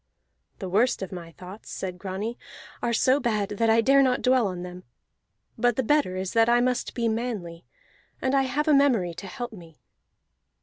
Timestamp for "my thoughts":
1.11-1.69